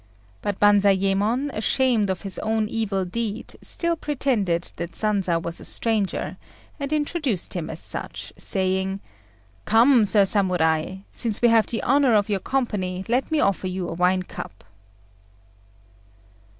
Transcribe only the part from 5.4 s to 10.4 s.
a stranger, and introduced him as such, saying "Come Sir